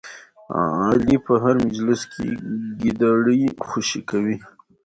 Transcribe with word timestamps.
علي 0.89 1.17
په 1.25 1.33
هر 1.43 1.55
مجلس 1.65 2.01
کې 2.13 2.27
ګیدړې 2.81 3.41
خوشې 3.67 4.01
کوي. 4.09 4.37